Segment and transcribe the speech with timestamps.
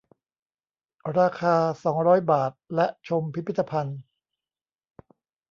[1.19, 3.99] ราคา สองร้อย บาท และชมพิพิธภัณฑ์